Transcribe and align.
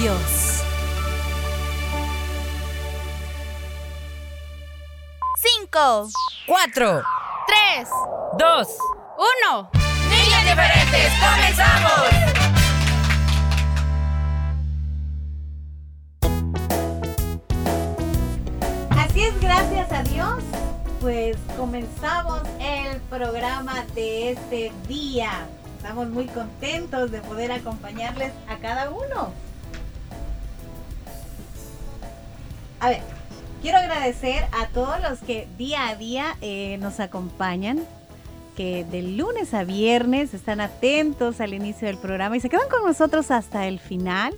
Dios. 0.00 0.62
Cinco, 5.36 6.08
Cuatro, 6.46 7.02
tres, 7.48 7.88
dos, 8.38 8.68
uno. 9.18 9.70
niños 10.08 10.42
diferentes, 10.44 11.12
comenzamos. 11.18 12.08
Así 18.90 19.24
es, 19.24 19.40
gracias 19.40 19.90
a 19.90 20.02
Dios, 20.04 20.44
pues 21.00 21.36
comenzamos 21.56 22.42
el 22.60 23.00
programa 23.10 23.84
de 23.96 24.30
este 24.30 24.72
día. 24.86 25.48
Estamos 25.76 26.08
muy 26.08 26.26
contentos 26.26 27.10
de 27.10 27.20
poder 27.22 27.50
acompañarles 27.50 28.32
a 28.48 28.58
cada 28.58 28.90
uno. 28.90 29.47
A 32.80 32.90
ver, 32.90 33.00
quiero 33.60 33.78
agradecer 33.78 34.44
a 34.52 34.68
todos 34.68 35.00
los 35.00 35.18
que 35.20 35.48
día 35.58 35.88
a 35.88 35.96
día 35.96 36.36
eh, 36.40 36.78
nos 36.78 37.00
acompañan, 37.00 37.80
que 38.56 38.84
de 38.84 39.02
lunes 39.02 39.52
a 39.52 39.64
viernes 39.64 40.32
están 40.32 40.60
atentos 40.60 41.40
al 41.40 41.54
inicio 41.54 41.88
del 41.88 41.98
programa 41.98 42.36
y 42.36 42.40
se 42.40 42.48
quedan 42.48 42.68
con 42.68 42.84
nosotros 42.84 43.32
hasta 43.32 43.66
el 43.66 43.80
final. 43.80 44.32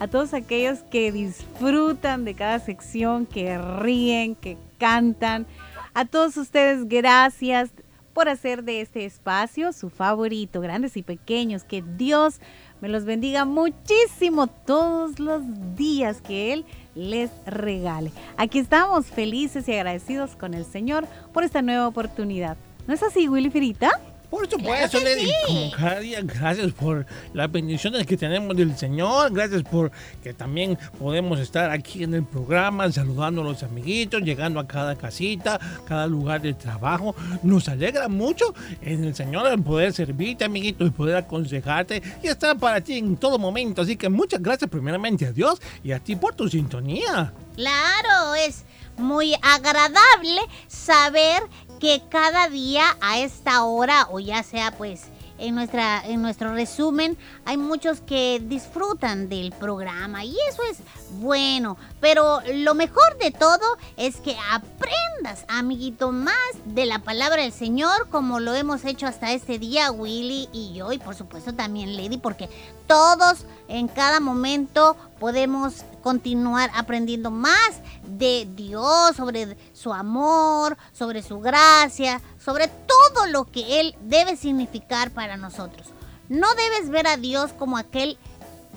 A 0.00 0.08
todos 0.08 0.34
aquellos 0.34 0.80
que 0.90 1.12
disfrutan 1.12 2.24
de 2.24 2.34
cada 2.34 2.58
sección, 2.58 3.26
que 3.26 3.58
ríen, 3.58 4.34
que 4.34 4.56
cantan. 4.78 5.46
A 5.92 6.04
todos 6.04 6.36
ustedes, 6.36 6.88
gracias 6.88 7.70
por 8.12 8.28
hacer 8.28 8.64
de 8.64 8.80
este 8.80 9.04
espacio 9.04 9.72
su 9.72 9.90
favorito, 9.90 10.60
grandes 10.60 10.96
y 10.96 11.02
pequeños. 11.02 11.62
Que 11.62 11.82
Dios 11.96 12.40
me 12.80 12.88
los 12.88 13.04
bendiga 13.04 13.44
muchísimo 13.44 14.46
todos 14.46 15.18
los 15.18 15.42
días 15.76 16.20
que 16.20 16.52
Él 16.52 16.64
les 16.94 17.30
regale. 17.46 18.12
Aquí 18.36 18.58
estamos 18.58 19.06
felices 19.06 19.68
y 19.68 19.72
agradecidos 19.72 20.36
con 20.36 20.54
el 20.54 20.64
Señor 20.64 21.06
por 21.32 21.44
esta 21.44 21.62
nueva 21.62 21.88
oportunidad. 21.88 22.56
¿No 22.86 22.94
es 22.94 23.02
así, 23.02 23.28
Willy 23.28 23.50
Firita? 23.50 24.00
Por 24.34 24.50
supuesto, 24.50 24.98
Lady, 24.98 25.30
como 25.46 25.70
cada 25.70 26.00
día, 26.00 26.18
gracias 26.20 26.72
por 26.72 27.06
las 27.32 27.52
bendiciones 27.52 28.04
que 28.04 28.16
tenemos 28.16 28.56
del 28.56 28.76
Señor, 28.76 29.32
gracias 29.32 29.62
por 29.62 29.92
que 30.24 30.34
también 30.34 30.76
podemos 30.98 31.38
estar 31.38 31.70
aquí 31.70 32.02
en 32.02 32.14
el 32.14 32.24
programa, 32.24 32.90
saludando 32.90 33.42
a 33.42 33.44
los 33.44 33.62
amiguitos, 33.62 34.22
llegando 34.22 34.58
a 34.58 34.66
cada 34.66 34.96
casita, 34.96 35.60
cada 35.86 36.08
lugar 36.08 36.42
de 36.42 36.52
trabajo. 36.52 37.14
Nos 37.44 37.68
alegra 37.68 38.08
mucho 38.08 38.52
en 38.82 39.04
el 39.04 39.14
Señor 39.14 39.46
el 39.46 39.62
poder 39.62 39.92
servirte, 39.92 40.44
amiguito, 40.44 40.84
y 40.84 40.90
poder 40.90 41.14
aconsejarte 41.14 42.02
y 42.20 42.26
estar 42.26 42.58
para 42.58 42.80
ti 42.80 42.98
en 42.98 43.16
todo 43.16 43.38
momento. 43.38 43.82
Así 43.82 43.96
que 43.96 44.08
muchas 44.08 44.42
gracias 44.42 44.68
primeramente 44.68 45.26
a 45.26 45.32
Dios 45.32 45.62
y 45.84 45.92
a 45.92 46.00
ti 46.00 46.16
por 46.16 46.34
tu 46.34 46.48
sintonía. 46.48 47.32
Claro, 47.54 48.34
es 48.34 48.64
muy 48.96 49.34
agradable 49.42 50.40
saber 50.66 51.42
que 51.84 52.00
cada 52.08 52.48
día 52.48 52.96
a 53.02 53.18
esta 53.18 53.62
hora, 53.64 54.08
o 54.10 54.18
ya 54.18 54.42
sea 54.42 54.70
pues 54.70 55.02
en, 55.38 55.54
nuestra, 55.54 56.02
en 56.06 56.22
nuestro 56.22 56.54
resumen, 56.54 57.16
hay 57.44 57.56
muchos 57.56 58.00
que 58.00 58.42
disfrutan 58.44 59.28
del 59.28 59.52
programa 59.52 60.24
y 60.24 60.34
eso 60.48 60.62
es 60.70 60.78
bueno. 61.20 61.76
Pero 62.00 62.40
lo 62.54 62.74
mejor 62.74 63.18
de 63.18 63.30
todo 63.30 63.64
es 63.96 64.16
que 64.16 64.36
aprendas, 64.50 65.44
amiguito, 65.48 66.12
más 66.12 66.34
de 66.64 66.86
la 66.86 67.00
palabra 67.00 67.42
del 67.42 67.52
Señor, 67.52 68.08
como 68.10 68.40
lo 68.40 68.54
hemos 68.54 68.84
hecho 68.84 69.06
hasta 69.06 69.32
este 69.32 69.58
día, 69.58 69.90
Willy 69.90 70.48
y 70.52 70.74
yo, 70.74 70.92
y 70.92 70.98
por 70.98 71.14
supuesto 71.14 71.54
también 71.54 71.96
Lady, 71.96 72.18
porque 72.18 72.48
todos 72.86 73.46
en 73.68 73.88
cada 73.88 74.20
momento 74.20 74.96
podemos 75.18 75.84
continuar 76.02 76.70
aprendiendo 76.74 77.30
más 77.30 77.80
de 78.06 78.46
Dios, 78.54 79.16
sobre 79.16 79.56
su 79.72 79.92
amor, 79.92 80.76
sobre 80.92 81.22
su 81.22 81.40
gracia, 81.40 82.20
sobre 82.44 82.68
todo 82.68 83.26
lo 83.26 83.44
que 83.44 83.80
Él 83.80 83.96
debe 84.02 84.36
significar 84.36 85.10
para 85.10 85.36
nosotros. 85.36 85.88
No 86.28 86.46
debes 86.54 86.90
ver 86.90 87.06
a 87.06 87.16
Dios 87.16 87.52
como 87.52 87.78
aquel 87.78 88.18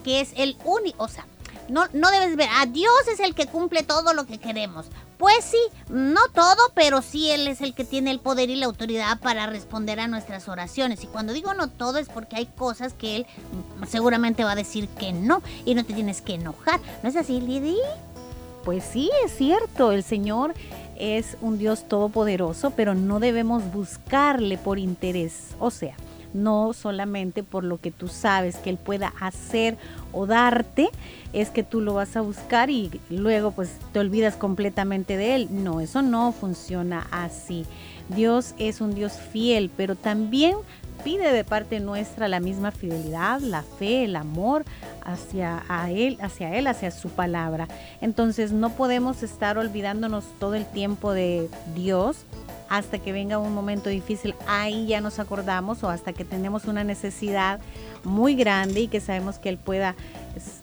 que 0.04 0.22
es 0.22 0.32
el 0.36 0.58
único, 0.64 1.04
o 1.04 1.08
sea, 1.08 1.26
no, 1.70 1.86
no 1.92 2.12
debes 2.12 2.36
ver, 2.38 2.50
a 2.60 2.66
Dios 2.66 2.94
es 3.12 3.20
el 3.20 3.36
que 3.36 3.48
cumple 3.48 3.84
todo 3.84 4.14
lo 4.14 4.26
que 4.26 4.38
queremos. 4.38 4.86
Pues 5.18 5.44
sí, 5.44 5.58
no 5.90 6.22
todo, 6.34 6.62
pero 6.76 7.02
sí 7.02 7.32
Él 7.32 7.48
es 7.48 7.62
el 7.62 7.74
que 7.74 7.84
tiene 7.84 8.12
el 8.12 8.20
poder 8.20 8.50
y 8.50 8.56
la 8.56 8.68
autoridad 8.68 9.20
para 9.20 9.48
responder 9.48 10.00
a 10.00 10.08
nuestras 10.08 10.48
oraciones. 10.48 11.04
Y 11.04 11.08
cuando 11.08 11.34
digo 11.34 11.54
no 11.54 11.68
todo 11.70 11.98
es 11.98 12.08
porque 12.08 12.36
hay 12.36 12.46
cosas 12.46 12.94
que 12.94 13.18
Él 13.18 13.26
seguramente 13.90 14.44
va 14.44 14.52
a 14.52 14.56
decir 14.56 14.88
que 14.88 15.12
no 15.12 15.42
y 15.66 15.76
no 15.76 15.84
te 15.84 15.94
tienes 15.94 16.22
que 16.22 16.36
enojar. 16.36 16.80
¿No 17.04 17.10
es 17.10 17.16
así, 17.16 17.42
Lidi? 17.42 17.78
Pues 18.64 18.84
sí, 18.84 19.10
es 19.26 19.36
cierto, 19.36 19.92
el 19.92 20.04
Señor 20.04 20.54
es 21.00 21.38
un 21.42 21.58
Dios 21.58 21.88
todopoderoso, 21.88 22.72
pero 22.72 22.96
no 22.96 23.20
debemos 23.20 23.72
buscarle 23.72 24.58
por 24.58 24.80
interés, 24.80 25.56
o 25.60 25.72
sea, 25.72 25.96
no 26.34 26.74
solamente 26.74 27.44
por 27.44 27.64
lo 27.64 27.80
que 27.80 27.92
tú 27.92 28.08
sabes 28.08 28.58
que 28.58 28.70
Él 28.70 28.78
pueda 28.78 29.14
hacer 29.20 29.78
o 30.12 30.26
darte, 30.26 30.90
es 31.34 31.50
que 31.50 31.64
tú 31.64 31.82
lo 31.82 31.94
vas 31.94 32.16
a 32.16 32.22
buscar 32.22 32.70
y 32.70 33.00
luego 33.10 33.52
pues 33.52 33.72
te 33.92 34.00
olvidas 34.00 34.36
completamente 34.36 35.18
de 35.18 35.36
Él. 35.36 35.48
No, 35.52 35.82
eso 35.82 36.02
no 36.02 36.32
funciona 36.32 37.08
así. 37.12 37.66
Dios 38.10 38.56
es 38.58 38.82
un 38.82 38.96
Dios 38.96 39.14
fiel, 39.14 39.70
pero 39.76 39.96
también 39.96 40.56
pide 41.04 41.32
de 41.32 41.44
parte 41.44 41.80
nuestra 41.80 42.28
la 42.28 42.40
misma 42.40 42.72
fidelidad, 42.72 43.40
la 43.40 43.64
fe, 43.64 44.06
el 44.06 44.16
amor 44.16 44.66
hacia 45.04 45.64
a 45.70 45.90
él, 45.92 46.18
hacia 46.22 46.56
él, 46.56 46.68
hacia 46.68 46.92
su 46.92 47.10
palabra. 47.10 47.68
Entonces 48.02 48.52
no 48.52 48.72
podemos 48.72 49.24
estar 49.24 49.58
olvidándonos 49.58 50.26
todo 50.40 50.56
el 50.56 50.66
tiempo 50.66 51.14
de 51.14 51.50
Dios 51.76 52.26
hasta 52.70 53.00
que 53.00 53.12
venga 53.12 53.38
un 53.38 53.54
momento 53.54 53.90
difícil, 53.90 54.36
ahí 54.48 54.88
ya 54.88 55.02
nos 55.02 55.20
acordamos 55.20 55.84
o 55.84 55.90
hasta 55.90 56.14
que 56.14 56.26
tenemos 56.26 56.66
una 56.66 56.84
necesidad 56.84 57.60
muy 58.04 58.36
grande 58.36 58.82
y 58.82 58.88
que 58.88 59.00
sabemos 59.00 59.40
que 59.40 59.50
Él 59.50 59.58
pueda 59.58 59.96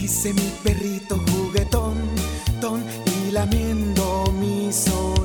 Dice 0.01 0.33
mi 0.33 0.49
perrito 0.63 1.19
juguetón, 1.29 1.95
ton 2.61 2.81
y 3.05 3.31
lamiendo 3.31 4.33
mis 4.39 4.87
orejas, 4.87 5.19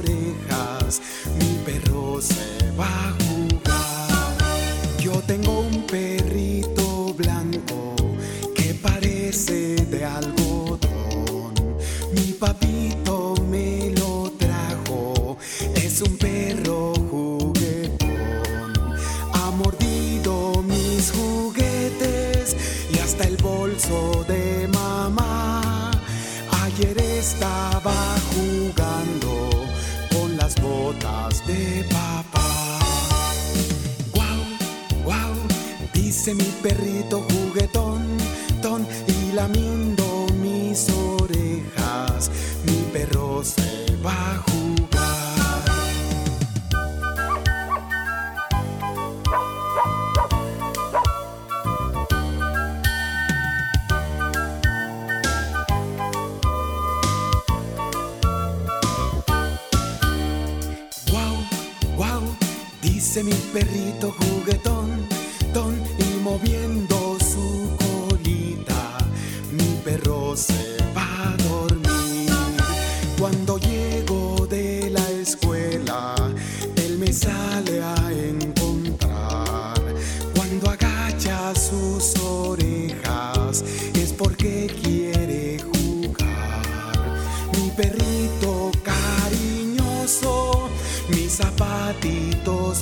dice 63.14 63.22
mi 63.22 63.32
perrito 63.52 64.10
juguetón, 64.10 64.93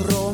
срок. 0.02 0.31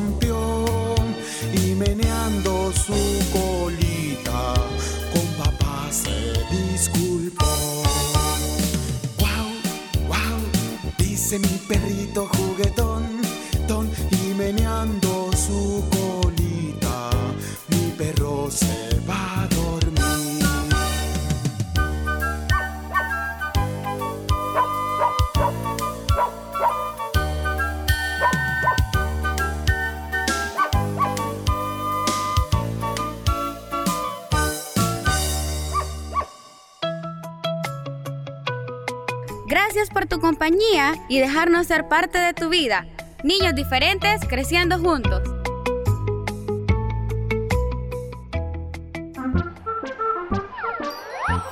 Compañía 40.29 40.93
y 41.07 41.17
dejarnos 41.17 41.65
ser 41.65 41.87
parte 41.87 42.19
de 42.19 42.35
tu 42.35 42.49
vida. 42.49 42.85
Niños 43.23 43.55
diferentes 43.55 44.21
creciendo 44.27 44.77
juntos. 44.77 45.23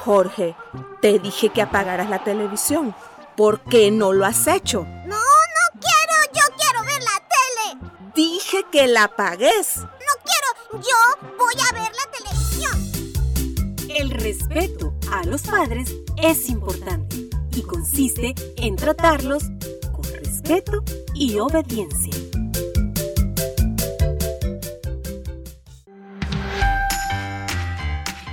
Jorge, 0.05 0.55
te 1.01 1.17
dije 1.17 1.50
que 1.50 1.63
apagaras 1.63 2.07
la 2.07 2.24
televisión. 2.24 2.93
¿Por 3.36 3.62
qué 3.62 3.89
no 3.89 4.13
lo 4.13 4.27
has 4.27 4.46
hecho? 4.46 4.84
No, 4.84 5.15
no 5.15 5.79
quiero, 5.81 6.13
yo 6.36 6.43
quiero 6.55 6.84
ver 6.84 7.01
la 7.01 7.17
tele. 7.34 8.12
Dije 8.13 8.63
que 8.72 8.86
la 8.88 9.05
apagues. 9.05 9.77
No 9.77 10.13
quiero, 10.24 10.84
yo 10.84 11.00
voy 11.36 11.55
a 11.67 11.74
ver 11.74 11.91
la 11.96 12.05
televisión. 12.15 12.75
El 13.89 14.12
respeto 14.12 14.93
a 15.12 15.24
los 15.24 15.41
padres 15.41 15.96
es 16.22 16.48
importante 16.48 17.16
y 17.57 17.63
consiste 17.63 18.35
en 18.57 18.75
tratarlos 18.75 19.43
con 19.91 20.03
respeto 20.13 20.83
y 21.15 21.39
obediencia. 21.39 22.13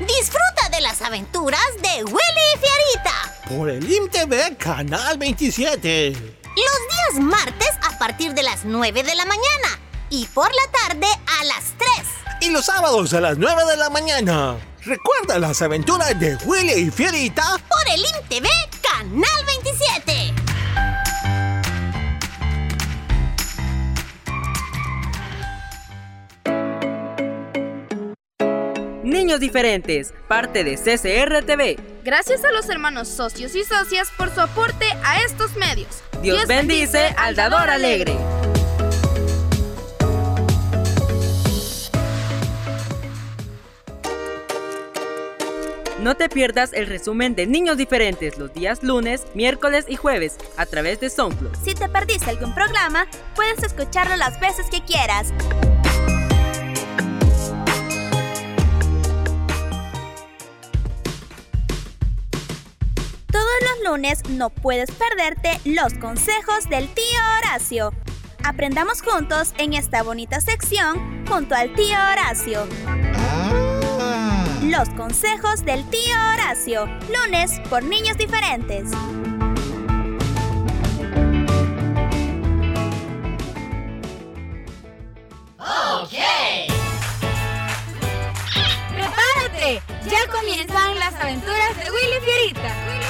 Disfruta 0.01 0.69
de 0.71 0.81
las 0.83 1.01
aventuras 1.01 1.63
de 1.81 2.05
Willy 2.05 2.19
y 2.55 2.59
Fiarita. 2.59 3.49
Por 3.49 3.71
el 3.71 3.91
IMTV 3.91 4.59
Canal 4.59 5.17
27. 5.17 6.11
Los 6.11 7.17
días 7.17 7.25
martes 7.25 7.71
a 7.83 7.99
partir 7.99 8.35
de 8.35 8.43
las 8.43 8.67
9 8.67 9.03
de 9.03 9.15
la 9.15 9.25
mañana 9.25 9.81
y 10.11 10.27
por 10.27 10.49
la 10.49 10.71
tarde 10.71 11.07
a 11.41 11.45
las 11.45 11.73
3. 11.79 12.43
Y 12.43 12.51
los 12.51 12.67
sábados 12.67 13.15
a 13.15 13.23
las 13.23 13.39
9 13.39 13.65
de 13.71 13.77
la 13.79 13.89
mañana. 13.89 14.59
Recuerda 14.83 15.39
las 15.39 15.63
aventuras 15.63 16.19
de 16.21 16.37
Willy 16.45 16.73
y 16.75 16.91
Fierita. 16.91 17.57
Por 17.71 17.89
el 17.91 18.01
IMTV 18.01 18.74
Canal 18.97 19.45
27. 19.47 20.35
Niños 29.03 29.41
Diferentes, 29.41 30.15
parte 30.29 30.63
de 30.63 30.77
CCR 30.77 31.45
TV. 31.45 31.77
Gracias 32.05 32.45
a 32.45 32.53
los 32.53 32.69
hermanos 32.69 33.09
socios 33.09 33.57
y 33.57 33.65
socias 33.65 34.13
por 34.17 34.33
su 34.33 34.41
aporte 34.41 34.87
a 35.03 35.23
estos 35.23 35.57
medios. 35.57 36.05
Dios, 36.23 36.47
bendice 36.47 37.15
al 37.19 37.35
dador 37.35 37.71
alegre. 37.71 38.17
No 46.05 46.15
te 46.17 46.29
pierdas 46.29 46.75
el 46.75 46.87
resumen 46.87 47.35
de 47.35 47.47
Niños 47.47 47.79
Diferentes 47.79 48.37
los 48.37 48.53
días 48.53 48.83
lunes, 48.83 49.25
miércoles 49.33 49.87
y 49.89 49.97
jueves 49.97 50.37
a 50.59 50.67
través 50.67 51.01
de 51.01 51.09
SoundCloud. 51.09 51.57
Si 51.65 51.75
te 51.75 51.89
perdiste 51.89 52.29
algún 52.29 52.55
programa, 52.55 53.07
puedes 53.35 53.63
escucharlo 53.63 54.15
las 54.17 54.39
veces 54.39 54.67
que 54.71 54.83
quieras. 54.83 55.33
Todos 63.33 63.55
los 63.63 63.91
lunes 63.91 64.29
no 64.29 64.51
puedes 64.51 64.91
perderte 64.91 65.59
los 65.65 65.95
consejos 65.95 66.69
del 66.69 66.87
tío 66.93 67.21
Horacio. 67.39 67.95
Aprendamos 68.43 69.01
juntos 69.01 69.55
en 69.57 69.73
esta 69.73 70.03
bonita 70.03 70.43
sección 70.43 71.25
junto 71.27 71.55
al 71.55 71.73
tío 71.73 71.97
Horacio. 72.13 72.69
Los 74.71 74.89
consejos 74.91 75.63
del 75.63 75.85
tío 75.91 76.15
Horacio. 76.33 76.87
Lunes 77.13 77.61
por 77.69 77.83
niños 77.83 78.17
diferentes. 78.17 78.91
¡Ok! 85.59 86.15
¡Prepárate! 88.89 89.83
Ya 90.11 90.33
comienzan 90.33 90.99
las 90.99 91.15
aventuras 91.15 91.77
de 91.77 91.91
Willy 91.91 92.21
Fierita. 92.25 93.04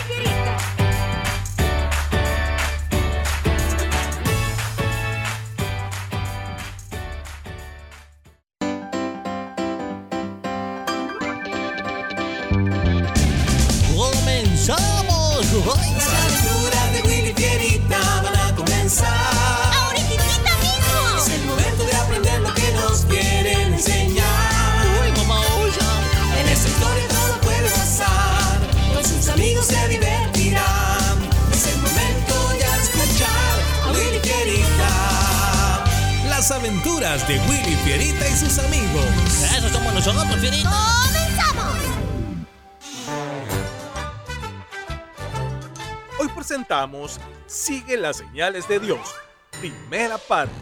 De 37.23 37.39
Willy 37.49 37.77
Fierita 37.85 38.29
y 38.29 38.33
sus 38.33 38.59
amigos. 38.59 39.05
Eso 39.57 39.69
somos 39.69 39.95
nosotros, 39.95 40.37
Fierita. 40.41 40.69
¡Comenzamos! 41.07 41.79
Hoy 46.19 46.29
presentamos 46.35 47.21
Sigue 47.47 47.97
las 47.97 48.17
señales 48.17 48.67
de 48.67 48.81
Dios. 48.81 49.15
Primera 49.61 50.19
parte. 50.19 50.53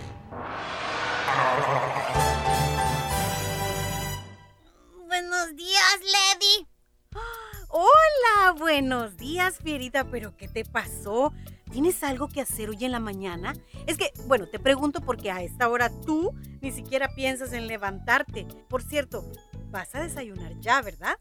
Buenos 5.06 5.56
días, 5.56 6.00
Lady. 6.02 6.68
Hola, 7.68 8.52
buenos 8.58 9.16
días, 9.16 9.56
Fierita, 9.64 10.04
pero 10.04 10.36
¿qué 10.36 10.48
te 10.48 10.66
pasó? 10.66 11.32
¿Tienes 11.72 12.02
algo 12.02 12.28
que 12.28 12.42
hacer 12.42 12.68
hoy 12.68 12.84
en 12.84 12.92
la 12.92 13.00
mañana? 13.00 13.54
Es 13.86 13.96
que, 13.96 14.12
bueno, 14.26 14.46
te 14.46 14.58
pregunto 14.58 15.00
porque 15.00 15.30
a 15.30 15.42
esta 15.42 15.70
hora 15.70 15.90
tú 16.02 16.34
ni 16.60 16.70
siquiera 16.70 17.14
piensas 17.14 17.54
en 17.54 17.66
levantarte. 17.66 18.46
Por 18.68 18.82
cierto, 18.82 19.24
vas 19.70 19.94
a 19.94 20.02
desayunar 20.02 20.52
ya, 20.60 20.82
¿verdad? 20.82 21.18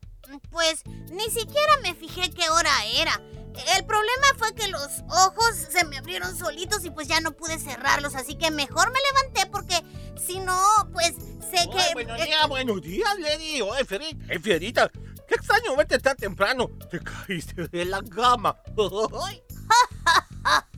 Pues 0.49 0.83
ni 1.09 1.29
siquiera 1.29 1.77
me 1.81 1.95
fijé 1.95 2.29
qué 2.31 2.49
hora 2.49 2.69
era. 2.97 3.21
El 3.77 3.85
problema 3.85 4.27
fue 4.37 4.53
que 4.53 4.67
los 4.67 5.03
ojos 5.09 5.55
se 5.55 5.85
me 5.85 5.97
abrieron 5.97 6.37
solitos 6.37 6.83
y 6.83 6.89
pues 6.89 7.07
ya 7.07 7.21
no 7.21 7.31
pude 7.31 7.57
cerrarlos, 7.57 8.15
así 8.15 8.35
que 8.35 8.51
mejor 8.51 8.91
me 8.91 8.99
levanté 9.13 9.49
porque 9.51 9.75
si 10.25 10.39
no, 10.39 10.61
pues 10.91 11.15
sé 11.49 11.69
que... 11.69 11.93
Buenos 11.93 12.25
días, 12.25 12.47
buenos 12.49 12.81
días, 12.81 13.19
Lady. 13.19 13.61
Oye, 13.61 13.85
Fierita, 13.85 14.33
eh, 14.33 14.39
Fierita, 14.39 14.91
qué 15.27 15.35
extraño 15.35 15.77
verte 15.77 15.97
tan 15.99 16.17
temprano. 16.17 16.69
Te 16.89 16.99
caíste 16.99 17.69
de 17.69 17.85
la 17.85 18.01
cama. 18.03 18.57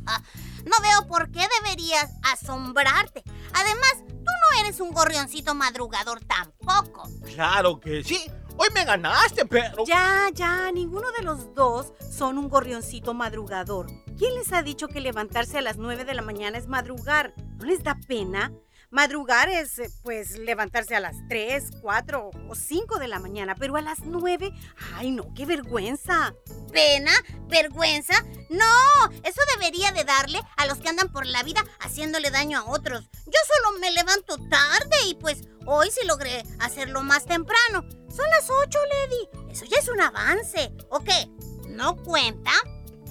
Ay. 0.05 0.21
No 0.65 0.75
veo 0.81 1.07
por 1.07 1.29
qué 1.31 1.45
deberías 1.61 2.11
asombrarte. 2.31 3.23
Además, 3.53 3.95
tú 4.07 4.31
no 4.31 4.61
eres 4.61 4.79
un 4.79 4.91
gorrioncito 4.91 5.53
madrugador 5.55 6.21
tampoco. 6.21 7.09
Claro 7.25 7.79
que 7.79 8.03
sí. 8.03 8.19
Hoy 8.55 8.67
me 8.73 8.85
ganaste, 8.85 9.45
pero... 9.45 9.83
Ya, 9.85 10.29
ya, 10.31 10.71
ninguno 10.71 11.11
de 11.17 11.23
los 11.23 11.53
dos 11.55 11.91
son 12.11 12.37
un 12.37 12.49
gorrioncito 12.49 13.13
madrugador. 13.13 13.87
¿Quién 14.17 14.35
les 14.35 14.53
ha 14.53 14.61
dicho 14.61 14.87
que 14.87 15.01
levantarse 15.01 15.57
a 15.57 15.61
las 15.61 15.77
9 15.77 16.05
de 16.05 16.13
la 16.13 16.21
mañana 16.21 16.57
es 16.57 16.67
madrugar? 16.67 17.33
¿No 17.57 17.65
les 17.65 17.83
da 17.83 17.97
pena? 18.07 18.51
Madrugar 18.93 19.49
es, 19.49 19.79
eh, 19.79 19.89
pues, 20.03 20.37
levantarse 20.37 20.95
a 20.95 20.99
las 20.99 21.15
3, 21.27 21.63
4 21.81 22.29
o 22.47 22.53
5 22.53 22.99
de 22.99 23.07
la 23.07 23.17
mañana, 23.17 23.55
pero 23.55 23.75
a 23.75 23.81
las 23.81 24.01
9, 24.01 24.51
ay 24.93 25.09
no, 25.09 25.33
qué 25.33 25.47
vergüenza. 25.47 26.35
¿Pena? 26.71 27.11
¿Vergüenza? 27.47 28.13
No, 28.51 29.11
eso 29.23 29.41
debería 29.57 29.91
de 29.93 30.03
darle 30.03 30.39
a 30.57 30.67
los 30.67 30.77
que 30.77 30.89
andan 30.89 31.11
por 31.11 31.25
la 31.25 31.41
vida 31.41 31.65
haciéndole 31.79 32.29
daño 32.29 32.59
a 32.59 32.65
otros. 32.65 33.09
Yo 33.25 33.39
solo 33.55 33.79
me 33.79 33.91
levanto 33.91 34.37
tarde 34.47 34.95
y 35.07 35.15
pues 35.15 35.41
hoy 35.65 35.89
sí 35.89 36.05
logré 36.05 36.43
hacerlo 36.59 37.01
más 37.01 37.25
temprano. 37.25 37.81
Son 38.15 38.29
las 38.29 38.47
8, 38.47 38.77
Lady. 38.91 39.51
Eso 39.51 39.65
ya 39.65 39.77
es 39.79 39.89
un 39.89 40.01
avance. 40.01 40.71
¿O 40.91 40.99
qué? 40.99 41.31
¿No 41.67 41.95
cuenta? 41.95 42.51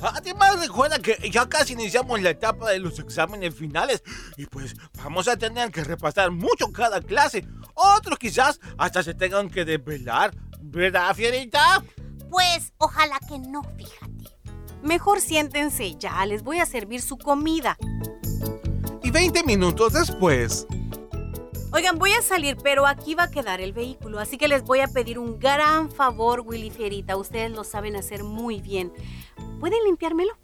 Además, 0.03 0.59
recuerda 0.61 0.99
que 0.99 1.31
ya 1.31 1.49
casi 1.49 1.75
iniciamos 1.75 2.21
la 2.21 2.31
etapa 2.31 2.71
de 2.71 2.81
los 2.81 2.99
exámenes 2.99 3.55
finales 3.55 4.03
y 4.37 4.47
pues 4.47 4.75
vamos 5.03 5.29
a 5.29 5.37
tener 5.37 5.71
que 5.71 5.85
repasar 5.85 6.31
mucho 6.31 6.73
cada 6.73 7.01
clase. 7.01 7.47
Otros 7.75 8.19
quizás 8.19 8.61
hasta 8.79 9.03
se 9.03 9.15
tengan 9.15 9.49
que 9.49 9.65
desvelar. 9.65 10.35
¿Verdad, 10.61 11.15
Fierita? 11.15 11.83
Pues 12.31 12.73
ojalá 12.79 13.19
que 13.29 13.39
no, 13.39 13.63
fíjate. 13.77 14.13
Mejor 14.83 15.21
siéntense 15.21 15.95
ya, 15.97 16.25
les 16.27 16.43
voy 16.43 16.59
a 16.59 16.67
servir 16.67 17.03
su 17.03 17.17
comida. 17.17 17.77
Y 19.03 19.11
20 19.11 19.45
minutos 19.45 19.93
después. 19.93 20.67
Oigan, 21.75 21.99
voy 21.99 22.13
a 22.13 22.21
salir, 22.21 22.57
pero 22.63 22.87
aquí 22.87 23.15
va 23.15 23.25
a 23.25 23.31
quedar 23.31 23.63
el 23.63 23.73
vehículo, 23.73 24.19
así 24.19 24.37
que 24.37 24.47
les 24.47 24.63
voy 24.63 24.81
a 24.81 24.89
pedir 24.89 25.19
un 25.19 25.39
gran 25.39 25.91
favor, 25.91 26.41
Willy 26.45 26.71
Fierita. 26.71 27.17
Ustedes 27.17 27.51
lo 27.51 27.65
saben 27.65 27.97
hacer 27.97 28.25
muy 28.25 28.61
bien. 28.61 28.93
¿Pueden 29.59 29.83
limpiármelo? 29.85 30.37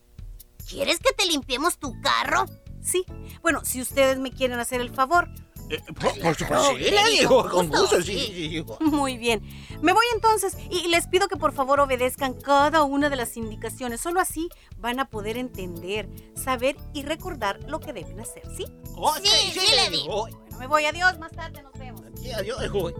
¿Quieres 0.66 0.98
que 1.00 1.12
te 1.12 1.26
limpiemos 1.26 1.78
tu 1.78 1.92
carro? 2.00 2.46
Sí. 2.82 3.04
Bueno, 3.42 3.62
si 3.62 3.82
ustedes 3.82 4.18
me 4.18 4.30
quieren 4.30 4.58
hacer 4.58 4.80
el 4.80 4.88
favor. 4.90 5.28
Eh, 5.70 5.82
por, 6.00 6.18
por 6.18 6.34
supuesto, 6.34 6.76
sí, 6.78 7.24
con 7.26 7.68
gusto, 7.68 8.00
sí. 8.00 8.64
Muy 8.80 9.18
bien. 9.18 9.42
Me 9.82 9.92
voy 9.92 10.06
entonces 10.14 10.56
y 10.70 10.88
les 10.88 11.06
pido 11.08 11.28
que 11.28 11.36
por 11.36 11.52
favor 11.52 11.78
obedezcan 11.80 12.32
cada 12.32 12.84
una 12.84 13.10
de 13.10 13.16
las 13.16 13.36
indicaciones. 13.36 14.00
Solo 14.00 14.20
así 14.20 14.48
van 14.78 14.98
a 14.98 15.10
poder 15.10 15.36
entender, 15.36 16.08
saber 16.34 16.76
y 16.94 17.02
recordar 17.02 17.60
lo 17.68 17.80
que 17.80 17.92
deben 17.92 18.18
hacer, 18.18 18.44
¿sí? 18.56 18.64
Oh, 18.96 19.14
Sí, 19.22 19.60
sí, 19.60 19.76
Lady. 19.76 20.06
Oh, 20.08 20.26
Bueno, 20.26 20.47
me 20.58 20.66
voy. 20.66 20.84
Adiós. 20.84 21.18
Más 21.18 21.32
tarde 21.32 21.62
nos 21.62 21.72
vemos. 21.74 22.02
aquí, 22.06 22.32
adiós, 22.32 22.58
oh. 22.74 22.92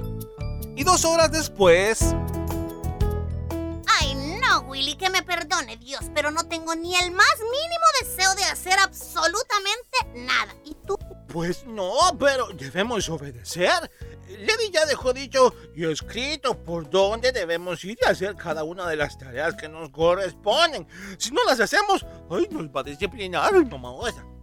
Y 0.76 0.84
dos 0.84 1.04
horas 1.04 1.30
después. 1.32 2.14
Ay, 4.00 4.14
no, 4.40 4.60
Willy, 4.60 4.94
que 4.94 5.10
me 5.10 5.22
perdone 5.22 5.76
Dios, 5.76 6.02
pero 6.14 6.30
no 6.30 6.46
tengo 6.46 6.74
ni 6.74 6.94
el 6.94 7.10
más 7.10 7.34
mínimo 7.40 7.84
deseo 8.00 8.34
de 8.36 8.44
hacer 8.44 8.78
absolutamente 8.78 9.98
nada. 10.14 10.54
¿Y 10.64 10.74
tú? 10.86 10.96
Pues 11.28 11.66
no, 11.66 11.94
pero 12.18 12.48
debemos 12.54 13.08
obedecer. 13.08 13.90
Lady 14.28 14.70
ya 14.72 14.86
dejó 14.86 15.12
dicho 15.12 15.54
y 15.74 15.84
escrito 15.84 16.62
por 16.62 16.88
dónde 16.88 17.32
debemos 17.32 17.82
ir 17.84 17.98
y 18.00 18.04
hacer 18.04 18.36
cada 18.36 18.62
una 18.62 18.86
de 18.86 18.96
las 18.96 19.18
tareas 19.18 19.54
que 19.56 19.68
nos 19.68 19.90
corresponden. 19.90 20.86
Si 21.18 21.30
no 21.30 21.42
las 21.44 21.60
hacemos, 21.60 22.04
ay, 22.30 22.46
nos 22.50 22.68
va 22.68 22.80
a 22.80 22.84
disciplinar, 22.84 23.52
mamá. 23.66 23.90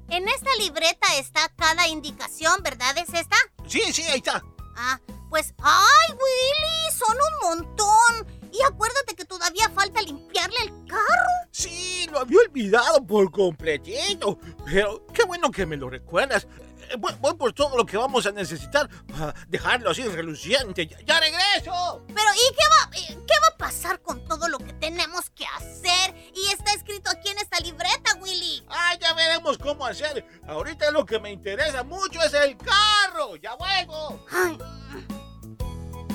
En 0.09 0.27
esta 0.27 0.49
libreta 0.59 1.07
está 1.17 1.51
cada 1.55 1.87
indicación, 1.87 2.61
¿verdad? 2.63 2.95
¿Es 2.97 3.13
esta? 3.13 3.35
Sí, 3.67 3.81
sí, 3.91 4.03
ahí 4.03 4.17
está. 4.17 4.43
Ah, 4.77 4.99
pues, 5.29 5.53
¡ay, 5.61 6.11
Willy! 6.11 6.97
Son 6.97 7.15
un 7.17 7.49
montón. 7.49 8.45
Y 8.51 8.61
acuérdate 8.63 9.15
que 9.15 9.25
todavía 9.25 9.69
falta 9.69 10.01
limpiarle 10.01 10.57
el 10.61 10.87
carro. 10.87 11.29
Sí, 11.51 12.07
lo 12.11 12.19
había 12.19 12.39
olvidado 12.39 13.05
por 13.05 13.31
completito. 13.31 14.37
Pero 14.65 15.05
qué 15.13 15.23
bueno 15.23 15.51
que 15.51 15.65
me 15.65 15.75
lo 15.75 15.89
recuerdas. 15.89 16.47
Eh, 16.89 16.95
Voy, 16.97 17.13
voy 17.19 17.33
por 17.35 17.53
todo 17.53 17.77
lo 17.77 17.85
que 17.85 17.97
vamos 17.97 18.25
a 18.25 18.31
necesitar 18.31 18.89
para 19.07 19.33
dejarlo 19.47 19.91
así 19.91 20.03
reluciente. 20.07 20.87
¡Ya, 20.87 20.99
ya 21.01 21.19
regreso! 21.19 21.45
eso! 21.57 22.03
Pero 22.07 22.29
¿y 22.33 22.55
qué 22.55 22.63
va, 22.69 22.91
qué 23.25 23.33
va 23.41 23.47
a 23.53 23.57
pasar 23.57 24.01
con 24.01 24.23
todo 24.25 24.47
lo 24.47 24.57
que 24.57 24.73
tenemos 24.73 25.29
que 25.29 25.45
hacer? 25.45 26.15
Y 26.33 26.47
está 26.51 26.73
escrito 26.73 27.09
aquí 27.09 27.29
en 27.29 27.39
esta 27.39 27.59
libreta, 27.59 28.15
Willy. 28.19 28.65
Ah, 28.69 28.95
ya 28.99 29.13
veremos 29.13 29.57
cómo 29.57 29.85
hacer. 29.85 30.25
Ahorita 30.47 30.91
lo 30.91 31.05
que 31.05 31.19
me 31.19 31.31
interesa 31.31 31.83
mucho 31.83 32.21
es 32.21 32.33
el 32.33 32.57
carro. 32.57 33.35
¡Ya 33.37 33.55
vuelvo! 33.55 34.25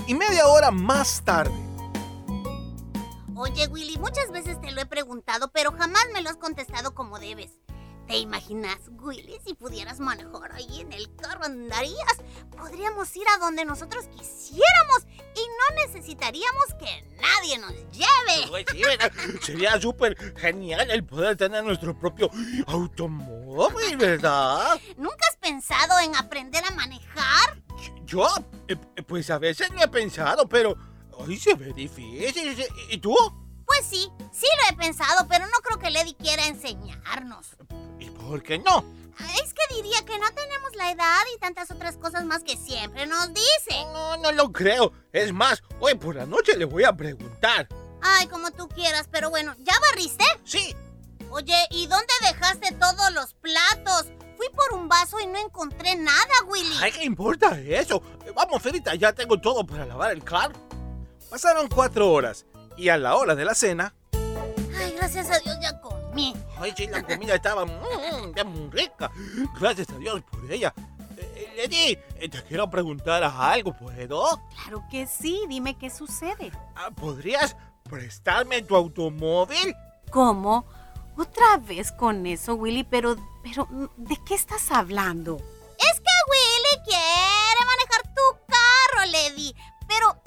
Y 0.06 0.14
media 0.14 0.46
hora 0.46 0.70
más 0.70 1.22
tarde. 1.24 1.54
Oye, 3.36 3.66
Willy, 3.68 3.96
muchas 3.96 4.30
veces 4.30 4.60
te 4.60 4.70
lo 4.70 4.82
he 4.82 4.86
preguntado, 4.86 5.50
pero 5.50 5.72
jamás 5.72 6.04
me 6.12 6.20
lo 6.20 6.28
has 6.28 6.36
contestado 6.36 6.94
como 6.94 7.18
debes. 7.18 7.59
¿Te 8.10 8.18
imaginas, 8.18 8.80
Willy, 8.98 9.38
si 9.46 9.54
pudieras 9.54 10.00
manejar 10.00 10.50
ahí 10.50 10.80
en 10.80 10.92
el 10.92 11.14
carro 11.14 11.44
andarías? 11.44 12.16
Podríamos 12.50 13.14
ir 13.14 13.22
a 13.32 13.38
donde 13.38 13.64
nosotros 13.64 14.04
quisiéramos 14.08 15.06
y 15.36 15.40
no 15.46 15.86
necesitaríamos 15.86 16.74
que 16.76 17.04
nadie 17.22 17.58
nos 17.58 17.72
lleve. 17.92 18.48
Pues 18.48 18.66
sí, 18.72 18.82
¿verdad? 18.82 19.12
Sería 19.40 19.80
súper 19.80 20.16
genial 20.36 20.90
el 20.90 21.04
poder 21.04 21.36
tener 21.36 21.62
nuestro 21.62 21.96
propio 21.96 22.28
automóvil, 22.66 23.96
¿verdad? 23.96 24.80
¿Nunca 24.96 25.28
has 25.30 25.36
pensado 25.36 26.00
en 26.00 26.16
aprender 26.16 26.64
a 26.64 26.74
manejar? 26.74 27.62
Yo, 28.06 28.26
eh, 28.66 28.74
pues 29.06 29.30
a 29.30 29.38
veces 29.38 29.70
lo 29.70 29.84
he 29.84 29.88
pensado, 29.88 30.48
pero 30.48 30.76
hoy 31.12 31.36
se 31.36 31.54
ve 31.54 31.72
difícil. 31.72 32.66
¿Y 32.90 32.98
tú? 32.98 33.14
Pues 33.70 33.86
sí, 33.86 34.10
sí 34.32 34.46
lo 34.58 34.74
he 34.74 34.76
pensado, 34.76 35.28
pero 35.28 35.46
no 35.46 35.52
creo 35.62 35.78
que 35.78 35.90
Lady 35.90 36.14
quiera 36.14 36.44
enseñarnos. 36.48 37.46
¿Y 38.00 38.10
por 38.10 38.42
qué 38.42 38.58
no? 38.58 38.84
Es 39.40 39.54
que 39.54 39.74
diría 39.76 40.04
que 40.04 40.18
no 40.18 40.28
tenemos 40.34 40.74
la 40.74 40.90
edad 40.90 41.20
y 41.32 41.38
tantas 41.38 41.70
otras 41.70 41.96
cosas 41.96 42.24
más 42.24 42.42
que 42.42 42.56
siempre 42.56 43.06
nos 43.06 43.28
dice. 43.28 43.84
No, 43.92 44.16
no 44.16 44.32
lo 44.32 44.50
creo. 44.50 44.92
Es 45.12 45.32
más, 45.32 45.62
hoy 45.78 45.94
por 45.94 46.16
la 46.16 46.26
noche 46.26 46.56
le 46.56 46.64
voy 46.64 46.82
a 46.82 46.96
preguntar. 46.96 47.68
Ay, 48.02 48.26
como 48.26 48.50
tú 48.50 48.68
quieras, 48.68 49.06
pero 49.08 49.30
bueno, 49.30 49.54
¿ya 49.58 49.74
barriste? 49.78 50.24
Sí. 50.44 50.74
Oye, 51.30 51.68
¿y 51.70 51.86
dónde 51.86 52.12
dejaste 52.22 52.72
todos 52.72 53.12
los 53.12 53.34
platos? 53.34 54.06
Fui 54.36 54.48
por 54.48 54.76
un 54.76 54.88
vaso 54.88 55.20
y 55.20 55.28
no 55.28 55.38
encontré 55.38 55.94
nada, 55.94 56.42
Willy. 56.48 56.76
Ay, 56.80 56.90
¿qué 56.90 57.04
importa 57.04 57.56
eso? 57.60 58.02
Vamos, 58.34 58.60
Ferita, 58.60 58.96
ya 58.96 59.12
tengo 59.12 59.40
todo 59.40 59.64
para 59.64 59.86
lavar 59.86 60.10
el 60.10 60.24
carro. 60.24 60.56
Pasaron 61.30 61.68
cuatro 61.68 62.10
horas 62.10 62.46
y 62.80 62.88
a 62.88 62.96
la 62.96 63.16
hora 63.16 63.34
de 63.34 63.44
la 63.44 63.54
cena, 63.54 63.94
Ay, 64.12 64.94
gracias 64.96 65.30
a 65.30 65.38
Dios 65.40 65.56
ya 65.60 65.78
comí. 65.80 66.34
Ay, 66.58 66.72
sí, 66.76 66.86
la 66.86 67.02
comida 67.02 67.34
estaba 67.34 67.66
ya 68.34 68.44
muy 68.44 68.70
rica. 68.70 69.10
Gracias 69.60 69.90
a 69.90 69.98
Dios 69.98 70.22
por 70.30 70.50
ella. 70.50 70.72
Eh, 71.16 71.52
Lady, 71.58 71.98
eh, 72.16 72.28
te 72.30 72.42
quiero 72.44 72.70
preguntar 72.70 73.22
algo, 73.22 73.76
¿puedo? 73.76 74.40
Claro 74.54 74.82
que 74.90 75.06
sí, 75.06 75.42
dime 75.48 75.76
qué 75.76 75.90
sucede. 75.90 76.50
Ah, 76.74 76.90
¿Podrías 76.90 77.54
prestarme 77.82 78.62
tu 78.62 78.74
automóvil? 78.74 79.74
¿Cómo? 80.10 80.64
Otra 81.18 81.58
vez 81.58 81.92
con 81.92 82.26
eso, 82.26 82.54
Willy, 82.54 82.84
pero, 82.84 83.16
pero, 83.42 83.68
¿de 83.98 84.16
qué 84.26 84.34
estás 84.34 84.70
hablando? 84.70 85.36
Es 85.36 86.00
que 86.00 86.14
Willy 86.30 86.84
quiere 86.84 87.60
manejar 87.66 88.14
tu 88.14 88.46
carro, 88.48 89.10
Lady. 89.12 89.54
Pero, 89.86 90.06
¿hay 90.08 90.19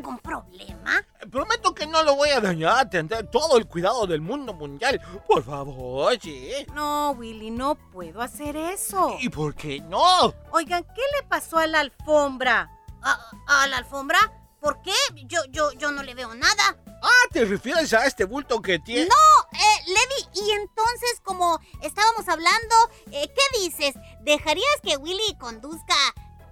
algún 0.00 0.18
problema? 0.18 1.04
Prometo 1.30 1.74
que 1.74 1.86
no 1.86 2.02
lo 2.02 2.16
voy 2.16 2.30
a 2.30 2.40
dañar. 2.40 2.88
Tendré 2.88 3.22
todo 3.24 3.58
el 3.58 3.66
cuidado 3.66 4.06
del 4.06 4.20
mundo 4.22 4.54
mundial. 4.54 5.00
Por 5.28 5.44
favor, 5.44 6.18
sí. 6.20 6.50
No, 6.74 7.10
Willy, 7.12 7.50
no 7.50 7.74
puedo 7.74 8.22
hacer 8.22 8.56
eso. 8.56 9.16
¿Y 9.20 9.28
por 9.28 9.54
qué 9.54 9.80
no? 9.80 10.34
Oigan, 10.52 10.82
¿qué 10.84 11.02
le 11.16 11.26
pasó 11.28 11.58
a 11.58 11.66
la 11.66 11.80
alfombra? 11.80 12.70
¿A, 13.02 13.30
a 13.46 13.66
la 13.66 13.78
alfombra? 13.78 14.18
¿Por 14.60 14.80
qué? 14.82 14.94
Yo, 15.26 15.38
yo, 15.50 15.72
yo 15.72 15.92
no 15.92 16.02
le 16.02 16.14
veo 16.14 16.34
nada. 16.34 16.76
Ah, 17.02 17.28
¿te 17.30 17.44
refieres 17.44 17.92
a 17.94 18.06
este 18.06 18.24
bulto 18.24 18.60
que 18.60 18.78
tiene? 18.78 19.06
No, 19.06 19.58
eh, 19.58 19.84
Lady, 19.86 20.46
y 20.46 20.50
entonces, 20.50 21.20
como 21.22 21.58
estábamos 21.82 22.28
hablando, 22.28 22.74
eh, 23.10 23.30
¿qué 23.34 23.58
dices? 23.60 23.94
¿Dejarías 24.22 24.80
que 24.82 24.96
Willy 24.96 25.36
conduzca? 25.38 25.94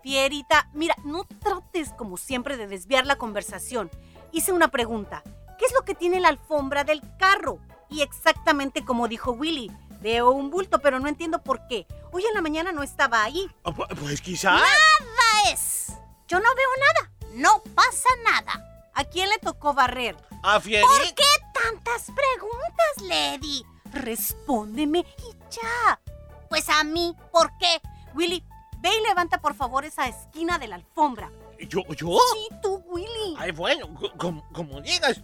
Fierita, 0.02 0.68
mira, 0.72 0.94
no 1.04 1.24
trates 1.24 1.92
como 1.92 2.16
siempre 2.16 2.56
de 2.56 2.66
desviar 2.66 3.06
la 3.06 3.16
conversación. 3.16 3.90
Hice 4.32 4.52
una 4.52 4.68
pregunta. 4.68 5.22
¿Qué 5.58 5.64
es 5.64 5.72
lo 5.74 5.84
que 5.84 5.94
tiene 5.94 6.20
la 6.20 6.28
alfombra 6.28 6.84
del 6.84 7.02
carro? 7.18 7.58
Y 7.90 8.02
exactamente 8.02 8.84
como 8.84 9.08
dijo 9.08 9.32
Willy. 9.32 9.70
Veo 10.00 10.30
un 10.30 10.50
bulto, 10.50 10.78
pero 10.78 11.00
no 11.00 11.08
entiendo 11.08 11.42
por 11.42 11.66
qué. 11.66 11.86
Hoy 12.12 12.24
en 12.24 12.34
la 12.34 12.40
mañana 12.42 12.70
no 12.70 12.82
estaba 12.84 13.24
ahí. 13.24 13.50
Ah, 13.64 13.70
pu- 13.70 13.88
Pues 13.98 14.20
quizá. 14.20 14.52
Nada 14.52 15.52
es. 15.52 15.88
Yo 16.28 16.38
no 16.38 16.48
veo 16.54 16.68
nada. 16.78 17.12
No 17.34 17.62
pasa 17.74 18.08
nada. 18.24 18.64
¿A 18.94 19.04
quién 19.04 19.28
le 19.28 19.38
tocó 19.38 19.74
barrer? 19.74 20.16
¿A 20.44 20.60
Fieri? 20.60 20.84
¿Por 20.86 21.14
qué 21.14 21.24
tantas 21.52 22.04
preguntas, 22.14 23.02
Lady? 23.08 23.64
Respóndeme 23.92 25.00
y 25.00 25.32
ya. 25.50 26.00
Pues 26.48 26.68
a 26.68 26.84
mí, 26.84 27.14
¿por 27.32 27.50
qué? 27.58 27.80
Willy, 28.14 28.44
ve 28.80 28.90
y 28.94 29.06
levanta 29.08 29.40
por 29.40 29.54
favor 29.54 29.84
esa 29.84 30.06
esquina 30.08 30.58
de 30.58 30.68
la 30.68 30.76
alfombra. 30.76 31.30
¿Yo? 31.68 31.82
¿Yo? 31.94 32.18
Sí, 32.34 32.48
tú, 32.62 32.76
Willy. 32.86 33.34
Ay, 33.38 33.50
bueno, 33.50 33.92
co- 33.94 34.12
como, 34.16 34.48
como 34.52 34.80
digas. 34.80 35.20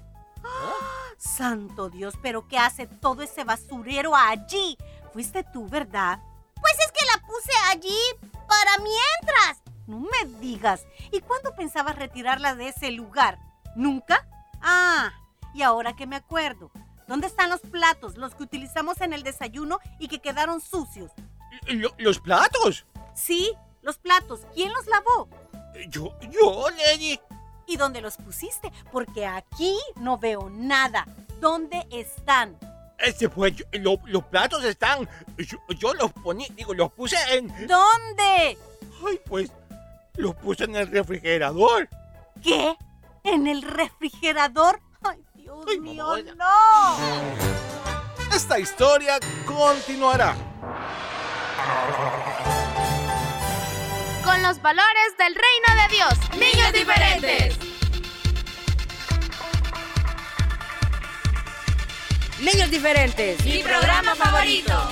Santo 1.16 1.88
Dios, 1.88 2.14
pero 2.22 2.46
¿qué 2.48 2.58
hace 2.58 2.86
todo 2.86 3.22
ese 3.22 3.44
basurero 3.44 4.14
allí? 4.16 4.76
Fuiste 5.12 5.44
tú, 5.52 5.68
¿verdad? 5.68 6.20
Pues 6.60 6.74
es 6.80 6.92
que 6.92 7.06
la 7.06 7.26
puse 7.26 7.50
allí 7.70 7.98
para 8.48 8.78
mientras. 8.78 9.62
No 9.86 10.00
me 10.00 10.24
digas. 10.40 10.84
¿Y 11.12 11.20
cuándo 11.20 11.54
pensabas 11.54 11.96
retirarla 11.96 12.54
de 12.54 12.68
ese 12.68 12.90
lugar? 12.90 13.38
¿Nunca? 13.76 14.26
Ah, 14.62 15.12
y 15.54 15.62
ahora 15.62 15.94
que 15.94 16.06
me 16.06 16.16
acuerdo. 16.16 16.70
¿Dónde 17.06 17.26
están 17.26 17.50
los 17.50 17.60
platos, 17.60 18.16
los 18.16 18.34
que 18.34 18.42
utilizamos 18.44 19.00
en 19.02 19.12
el 19.12 19.22
desayuno 19.22 19.78
y 19.98 20.08
que 20.08 20.20
quedaron 20.20 20.60
sucios? 20.60 21.12
Lo- 21.66 21.94
¿Los 21.98 22.18
platos? 22.18 22.86
Sí, 23.14 23.52
los 23.82 23.98
platos. 23.98 24.40
¿Quién 24.54 24.72
los 24.72 24.86
lavó? 24.86 25.28
Yo, 25.88 26.12
yo, 26.30 26.66
Lady. 26.70 27.18
¿Y 27.66 27.76
dónde 27.76 28.00
los 28.02 28.16
pusiste? 28.16 28.70
Porque 28.92 29.26
aquí 29.26 29.76
no 29.96 30.18
veo 30.18 30.50
nada. 30.50 31.06
¿Dónde 31.40 31.86
están? 31.90 32.58
Este, 32.98 33.28
pues, 33.28 33.54
yo- 33.56 33.64
lo- 33.72 34.00
los 34.06 34.24
platos 34.24 34.62
están. 34.64 35.08
Yo, 35.38 35.58
yo 35.78 35.94
los 35.94 36.12
poní, 36.12 36.46
digo, 36.54 36.74
los 36.74 36.92
puse 36.92 37.16
en. 37.34 37.48
¿Dónde? 37.66 38.58
Ay, 39.06 39.20
pues, 39.26 39.50
los 40.16 40.34
puse 40.36 40.64
en 40.64 40.76
el 40.76 40.88
refrigerador. 40.90 41.88
¿Qué? 42.42 42.76
¿En 43.24 43.46
el 43.46 43.62
refrigerador? 43.62 44.80
Ay, 45.02 45.24
Dios 45.34 45.64
mío, 45.80 46.06
mamá. 46.36 46.96
no. 48.28 48.34
esta 48.34 48.58
historia 48.58 49.18
continuará. 49.46 50.34
Con 54.34 54.42
los 54.42 54.60
valores 54.60 55.16
del 55.16 55.32
reino 55.32 55.82
de 55.82 55.94
Dios. 55.94 56.14
Niños 56.36 56.72
diferentes. 56.72 57.56
Niños 62.40 62.68
diferentes. 62.68 63.44
Mi 63.44 63.62
programa 63.62 64.16
favorito. 64.16 64.90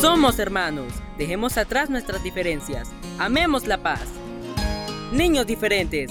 Somos 0.00 0.38
hermanos. 0.38 0.92
Dejemos 1.16 1.56
atrás 1.56 1.88
nuestras 1.88 2.22
diferencias. 2.22 2.90
Amemos 3.18 3.66
la 3.66 3.78
paz. 3.78 4.04
Niños 5.10 5.46
diferentes. 5.46 6.10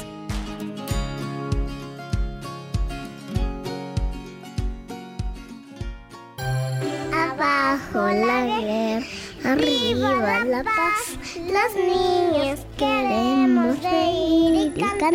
Abajo 7.13 8.07
la 8.07 8.45
guerra, 8.45 9.05
arriba 9.43 10.45
la 10.45 10.63
paz. 10.63 11.19
Las 11.51 11.75
niñas 11.75 12.65
queremos 12.77 13.81
reír 13.83 14.73
y 14.75 14.79
cantar. 14.79 15.13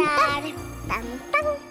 Tan, 0.87 1.02
tan. 1.33 1.69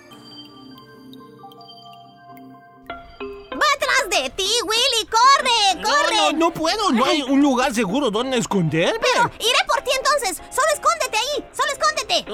De 4.23 4.29
ti, 4.31 4.49
Willy! 4.63 5.09
¡Corre! 5.09 5.83
¡Corre! 5.83 6.15
No, 6.15 6.31
no, 6.31 6.37
no 6.37 6.51
puedo. 6.53 6.91
No 6.91 7.05
hay 7.05 7.21
un 7.23 7.41
lugar 7.41 7.73
seguro 7.73 8.09
donde 8.11 8.37
esconderme. 8.37 9.07
Iré 9.39 9.59
por 9.67 9.81
ti 9.81 9.91
entonces. 9.97 10.37
Solo 10.53 10.67
escóndete 10.73 11.17
ahí. 11.17 11.45
Solo 11.55 11.71
escóndete. 11.71 12.25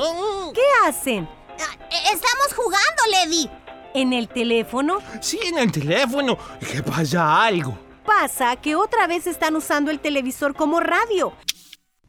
¿Qué 0.53 0.87
hacen? 0.87 1.23
Eh, 1.89 1.95
Estamos 2.13 2.53
jugando, 2.55 3.03
Lady. 3.11 3.49
¿En 3.93 4.11
el 4.13 4.27
teléfono? 4.27 4.99
Sí, 5.21 5.39
en 5.43 5.57
el 5.57 5.71
teléfono. 5.71 6.37
¿Qué 6.59 6.83
pasa 6.83 7.43
algo? 7.43 7.77
Pasa 8.05 8.55
que 8.57 8.75
otra 8.75 9.07
vez 9.07 9.25
están 9.25 9.55
usando 9.55 9.89
el 9.89 9.99
televisor 9.99 10.53
como 10.55 10.79
radio. 10.79 11.33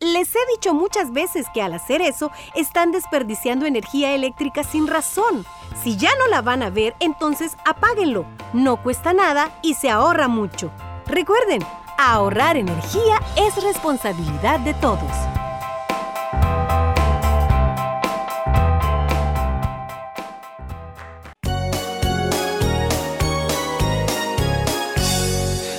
Les 0.01 0.29
he 0.37 0.39
dicho 0.55 0.75
muchas 0.75 1.11
veces 1.11 1.47
que 1.55 1.63
al 1.63 1.73
hacer 1.73 2.03
eso 2.03 2.31
están 2.55 2.93
desperdiciando 2.93 3.65
energía 3.65 4.15
eléctrica 4.15 4.63
sin 4.63 4.87
razón. 4.87 5.47
Si 5.83 5.97
ya 5.97 6.11
no 6.19 6.27
la 6.27 6.43
van 6.43 6.63
a 6.63 6.69
ver, 6.69 6.95
entonces 7.01 7.57
apáguenlo. 7.65 8.27
No 8.53 8.83
cuesta 8.83 9.15
nada 9.15 9.59
y 9.63 9.73
se 9.73 9.89
ahorra 9.89 10.29
mucho. 10.29 10.71
Recuerden, 11.07 11.63
ahorrar 11.97 12.59
energía 12.59 13.21
es 13.37 13.63
responsabilidad 13.63 14.61
de 14.61 14.75
todos. 14.75 15.11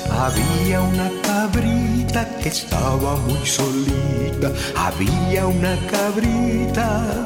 Había 0.10 0.82
una 0.82 1.27
que 2.42 2.50
estaba 2.50 3.16
muy 3.28 3.46
solita. 3.46 4.52
Había 4.76 5.48
una 5.48 5.76
cabrita. 5.88 7.26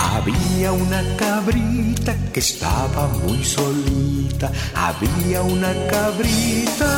Había 0.00 0.72
una 0.72 1.02
cabrita 1.16 2.14
que 2.32 2.40
estaba 2.40 3.08
muy 3.08 3.44
solita. 3.44 4.50
Había 4.74 5.42
una 5.42 5.72
cabrita 5.90 6.92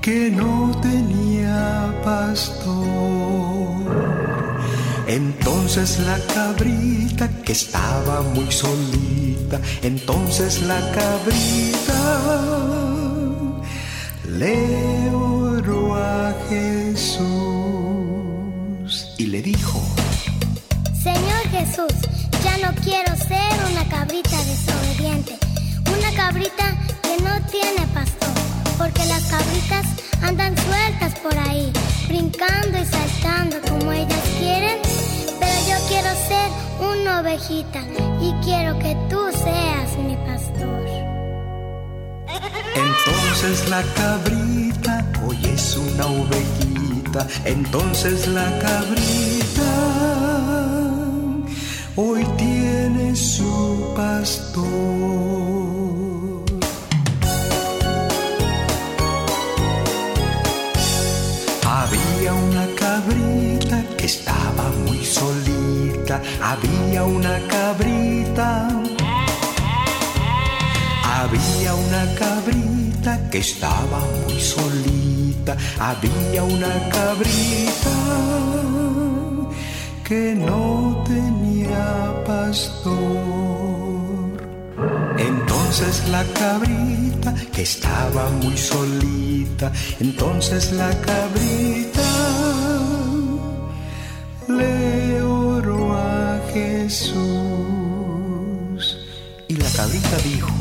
que 0.00 0.30
no 0.30 0.70
tenía 0.80 1.94
pastor. 2.04 2.78
Entonces 5.08 5.98
la 6.00 6.18
cabrita 6.34 7.28
que 7.42 7.52
estaba 7.52 8.20
muy 8.20 8.50
solita, 8.52 9.58
entonces 9.82 10.60
la 10.62 10.78
cabrita 10.92 12.77
le 14.38 15.10
oró 15.10 15.96
a 15.96 16.32
Jesús 16.48 17.26
y 19.18 19.26
le 19.26 19.42
dijo, 19.42 19.80
Señor 21.02 21.42
Jesús, 21.50 21.92
ya 22.44 22.56
no 22.58 22.72
quiero 22.84 23.16
ser 23.16 23.52
una 23.72 23.84
cabrita 23.88 24.36
desobediente, 24.44 25.36
una 25.86 26.12
cabrita 26.14 26.76
que 27.02 27.20
no 27.20 27.44
tiene 27.50 27.84
pastor, 27.92 28.28
porque 28.78 29.04
las 29.06 29.24
cabritas 29.24 29.86
andan 30.22 30.56
sueltas 30.56 31.18
por 31.18 31.36
ahí, 31.36 31.72
brincando 32.06 32.78
y 32.78 32.84
saltando 32.84 33.56
como 33.68 33.90
ellas 33.90 34.22
quieren, 34.38 34.78
pero 35.40 35.58
yo 35.68 35.76
quiero 35.88 36.10
ser 36.28 36.48
una 36.80 37.20
ovejita 37.22 37.82
y 38.20 38.32
quiero 38.44 38.78
que 38.78 38.96
tú 39.10 39.18
seas 39.32 39.98
mi 39.98 40.14
pastor. 40.28 40.77
Entonces 42.78 43.68
la 43.68 43.82
cabrita 43.94 45.04
hoy 45.26 45.38
es 45.44 45.76
una 45.76 46.06
ovejita, 46.06 47.26
entonces 47.44 48.28
la 48.28 48.46
cabrita 48.58 49.70
hoy 51.96 52.24
tiene 52.36 53.16
su 53.16 53.92
pastor. 53.96 54.68
Había 61.66 62.34
una 62.34 62.66
cabrita 62.76 63.82
que 63.96 64.06
estaba 64.06 64.70
muy 64.84 65.04
solita. 65.04 66.20
Había 66.42 67.04
una 67.04 67.38
cabrita. 67.48 68.68
Había 71.04 71.74
una 71.74 72.14
cabrita 72.14 72.67
que 73.30 73.38
estaba 73.38 74.00
muy 74.26 74.40
solita. 74.40 75.56
Había 75.78 76.42
una 76.42 76.88
cabrita 76.88 77.96
que 80.04 80.34
no 80.34 81.04
tenía 81.06 82.24
pastor. 82.26 82.98
Entonces 85.16 86.08
la 86.08 86.24
cabrita 86.34 87.34
que 87.52 87.62
estaba 87.62 88.28
muy 88.42 88.56
solita, 88.56 89.72
entonces 90.00 90.72
la 90.72 90.90
cabrita 91.00 92.00
le 94.48 95.22
oró 95.22 95.96
a 95.96 96.40
Jesús. 96.52 97.18
Y 99.48 99.56
la 99.56 99.70
cabrita 99.70 100.16
dijo, 100.24 100.57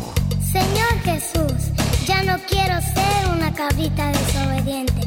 ser 2.82 3.18
cabrita 3.58 4.12
desobediente, 4.12 5.02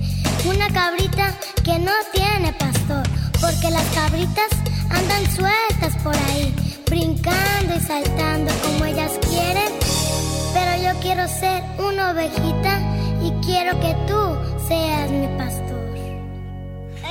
una 0.45 0.69
cabrita 0.71 1.33
que 1.65 1.79
no 1.79 1.93
tiene 2.13 2.53
pastor, 2.55 3.05
porque 3.41 3.71
las 3.71 3.85
cabritas 3.95 4.51
andan 4.91 5.25
sueltas 5.31 5.95
por 6.03 6.17
ahí, 6.17 6.53
brincando 6.91 7.77
y 7.77 7.81
saltando 7.81 8.53
como 8.65 8.85
ellas 8.87 9.13
quieren. 9.29 9.73
Pero 10.53 10.83
yo 10.83 11.01
quiero 11.01 11.29
ser 11.29 11.63
una 11.79 12.11
ovejita 12.11 12.81
y 13.23 13.31
quiero 13.47 13.79
que 13.81 13.95
tú 14.09 14.67
seas 14.67 15.11
mi 15.11 15.29
pastor. 15.39 15.95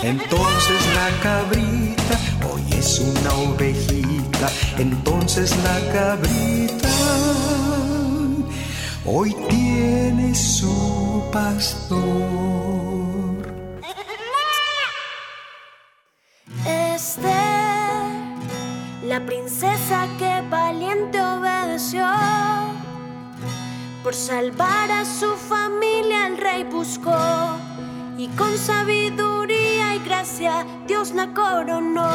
Entonces 0.04 0.82
la 0.94 1.10
cabrita 1.24 2.20
hoy 2.52 2.64
es 2.78 3.00
una 3.00 3.34
ovejita. 3.34 4.50
Entonces 4.78 5.56
la 5.64 5.94
cabrita 5.94 6.90
hoy 9.12 9.36
tiene 9.50 10.36
su 10.36 11.24
pastor. 11.32 12.00
Esther, 16.66 17.32
la 19.04 19.26
princesa 19.26 20.08
que 20.20 20.44
valiente 20.50 21.20
obedeció. 21.22 22.06
Por 24.04 24.14
salvar 24.14 24.92
a 24.92 25.04
su 25.06 25.36
familia 25.36 26.28
el 26.28 26.38
rey 26.38 26.64
buscó 26.64 27.18
y 28.18 28.28
con 28.30 28.56
sabiduría 28.58 29.96
y 29.96 30.00
gracia 30.06 30.66
Dios 30.88 31.12
la 31.14 31.34
coronó. 31.34 32.10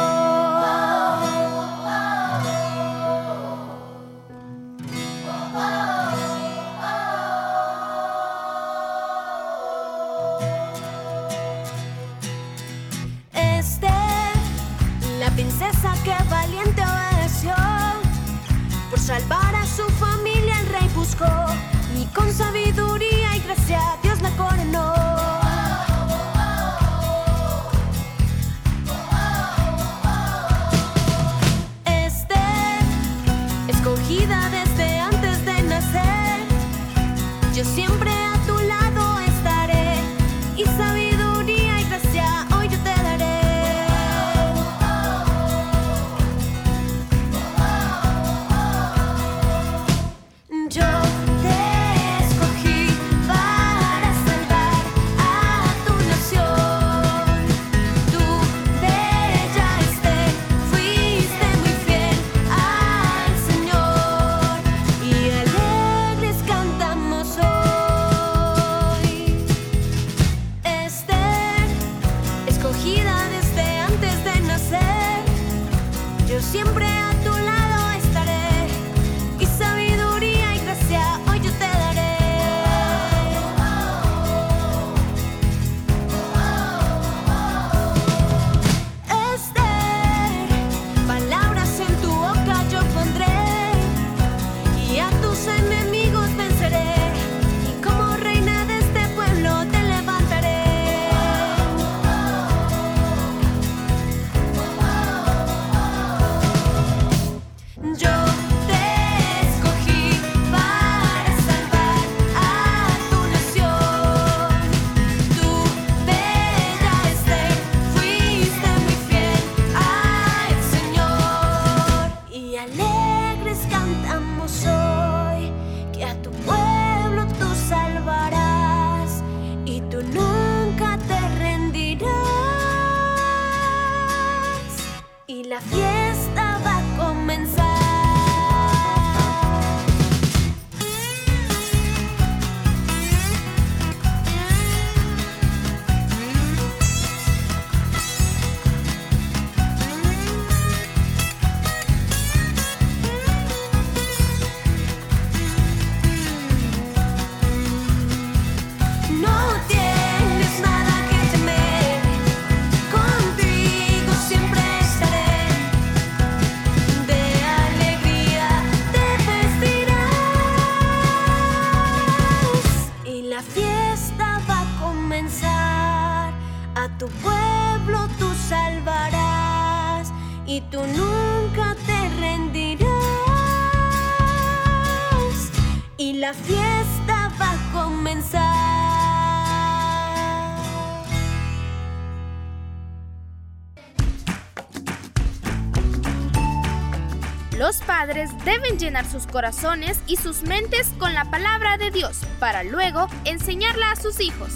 Deben 198.75 198.79
llenar 198.79 199.09
sus 199.09 199.27
corazones 199.27 199.99
y 200.07 200.17
sus 200.17 200.43
mentes 200.43 200.87
con 200.97 201.13
la 201.13 201.25
palabra 201.25 201.77
de 201.77 201.91
Dios 201.91 202.21
para 202.39 202.63
luego 202.63 203.07
enseñarla 203.23 203.91
a 203.91 203.95
sus 203.95 204.19
hijos. 204.19 204.49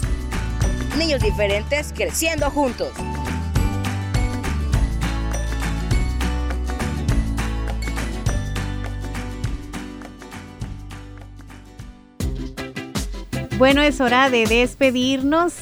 Niños 0.98 1.22
diferentes 1.22 1.92
creciendo 1.94 2.50
juntos. 2.50 2.92
Bueno, 13.58 13.82
es 13.82 14.00
hora 14.00 14.30
de 14.30 14.46
despedirnos. 14.46 15.54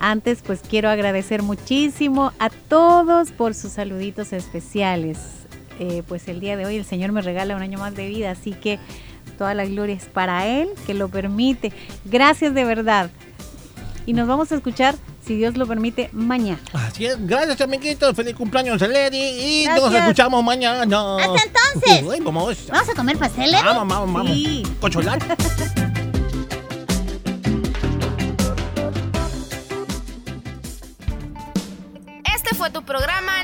Antes, 0.00 0.42
pues 0.42 0.60
quiero 0.68 0.88
agradecer 0.90 1.42
muchísimo 1.42 2.32
a 2.38 2.50
todos 2.50 3.30
por 3.30 3.54
sus 3.54 3.72
saluditos 3.72 4.32
especiales. 4.32 5.43
Eh, 5.80 6.02
pues 6.06 6.28
el 6.28 6.40
día 6.40 6.56
de 6.56 6.66
hoy 6.66 6.76
el 6.76 6.84
Señor 6.84 7.12
me 7.12 7.20
regala 7.22 7.56
un 7.56 7.62
año 7.62 7.78
más 7.78 7.94
de 7.94 8.06
vida, 8.08 8.30
así 8.30 8.52
que 8.52 8.78
toda 9.38 9.54
la 9.54 9.64
gloria 9.64 9.96
es 9.96 10.04
para 10.04 10.46
Él, 10.46 10.68
que 10.86 10.94
lo 10.94 11.08
permite. 11.08 11.72
Gracias 12.04 12.54
de 12.54 12.64
verdad. 12.64 13.10
Y 14.06 14.12
nos 14.12 14.28
vamos 14.28 14.52
a 14.52 14.56
escuchar, 14.56 14.94
si 15.26 15.34
Dios 15.34 15.56
lo 15.56 15.66
permite, 15.66 16.10
mañana. 16.12 16.60
Así 16.74 17.06
es. 17.06 17.16
Gracias, 17.26 17.60
amiguitos. 17.62 18.14
Feliz 18.14 18.34
cumpleaños 18.34 18.82
a 18.82 18.86
Lady. 18.86 19.16
Y 19.16 19.64
Gracias. 19.64 19.84
nos 19.90 19.94
escuchamos 19.94 20.44
mañana. 20.44 20.82
Hasta 20.82 21.42
entonces. 21.42 22.02
Uy, 22.06 22.20
vamos. 22.20 22.66
¿Vamos 22.68 22.88
a 22.88 22.94
comer 22.94 23.16
pastel, 23.16 23.50
Lady? 23.50 23.64
Vamos, 23.64 23.88
vamos, 23.88 24.12
vamos. 24.12 24.32
Sí. 24.32 24.62
Cocholar. 24.80 25.18
Este 32.36 32.54
fue 32.54 32.70
tu 32.70 32.82
programa 32.84 33.43